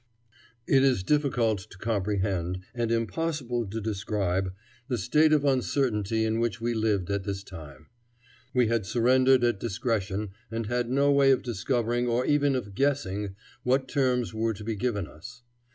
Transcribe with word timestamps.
It 0.65 0.81
is 0.83 1.03
difficult 1.03 1.59
to 1.69 1.77
comprehend, 1.77 2.61
and 2.73 2.91
impossible 2.91 3.67
to 3.67 3.79
describe, 3.79 4.51
the 4.87 4.97
state 4.97 5.31
of 5.31 5.45
uncertainty 5.45 6.25
in 6.25 6.39
which 6.39 6.59
we 6.59 6.73
lived 6.73 7.11
at 7.11 7.23
this 7.23 7.43
time. 7.43 7.85
We 8.51 8.65
had 8.65 8.87
surrendered 8.87 9.43
at 9.43 9.59
discretion, 9.59 10.29
and 10.49 10.65
had 10.65 10.89
no 10.89 11.11
way 11.11 11.29
of 11.29 11.43
discovering 11.43 12.07
or 12.07 12.25
even 12.25 12.55
of 12.55 12.73
guessing 12.73 13.35
what 13.61 13.87
terms 13.87 14.33
were 14.33 14.55
to 14.55 14.63
be 14.63 14.73
given 14.75 15.05
us. 15.05 15.43